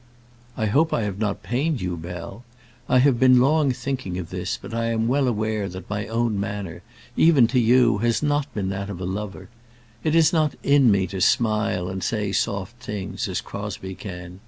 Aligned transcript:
"I 0.57 0.65
hope 0.65 0.95
I 0.95 1.03
have 1.03 1.19
not 1.19 1.43
pained 1.43 1.79
you, 1.79 1.95
Bell. 1.95 2.43
I 2.89 2.97
have 2.97 3.19
been 3.19 3.39
long 3.39 3.71
thinking 3.71 4.17
of 4.17 4.31
this, 4.31 4.57
but 4.59 4.73
I 4.73 4.85
am 4.85 5.07
well 5.07 5.27
aware 5.27 5.69
that 5.69 5.91
my 5.91 6.07
own 6.07 6.39
manner, 6.39 6.81
even 7.15 7.45
to 7.49 7.59
you, 7.59 7.99
has 7.99 8.23
not 8.23 8.51
been 8.55 8.69
that 8.69 8.89
of 8.89 8.99
a 8.99 9.05
lover. 9.05 9.47
It 10.03 10.15
is 10.15 10.33
not 10.33 10.55
in 10.63 10.89
me 10.89 11.05
to 11.05 11.21
smile 11.21 11.87
and 11.87 12.03
say 12.03 12.31
soft 12.31 12.77
things, 12.81 13.27
as 13.27 13.41
Crosbie 13.41 13.93
can. 13.93 14.39